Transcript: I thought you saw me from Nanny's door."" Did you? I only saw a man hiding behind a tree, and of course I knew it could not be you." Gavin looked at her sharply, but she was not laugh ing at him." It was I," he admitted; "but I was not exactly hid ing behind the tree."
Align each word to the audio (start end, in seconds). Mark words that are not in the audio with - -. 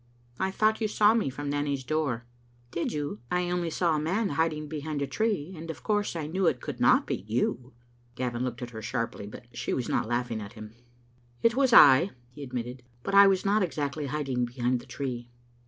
I 0.39 0.49
thought 0.49 0.81
you 0.81 0.87
saw 0.87 1.13
me 1.13 1.29
from 1.29 1.47
Nanny's 1.51 1.83
door."" 1.83 2.25
Did 2.71 2.91
you? 2.91 3.19
I 3.29 3.51
only 3.51 3.69
saw 3.69 3.95
a 3.95 3.99
man 3.99 4.29
hiding 4.29 4.67
behind 4.67 4.99
a 4.99 5.05
tree, 5.05 5.53
and 5.55 5.69
of 5.69 5.83
course 5.83 6.15
I 6.15 6.25
knew 6.25 6.47
it 6.47 6.59
could 6.59 6.79
not 6.79 7.05
be 7.05 7.17
you." 7.27 7.73
Gavin 8.15 8.43
looked 8.43 8.63
at 8.63 8.71
her 8.71 8.81
sharply, 8.81 9.27
but 9.27 9.45
she 9.55 9.75
was 9.75 9.87
not 9.87 10.07
laugh 10.07 10.31
ing 10.31 10.41
at 10.41 10.53
him." 10.53 10.73
It 11.43 11.55
was 11.55 11.71
I," 11.71 12.09
he 12.31 12.41
admitted; 12.41 12.81
"but 13.03 13.13
I 13.13 13.27
was 13.27 13.45
not 13.45 13.61
exactly 13.61 14.07
hid 14.07 14.27
ing 14.27 14.43
behind 14.45 14.79
the 14.79 14.87
tree." 14.87 15.29